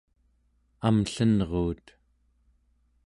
[0.87, 1.85] amllenruut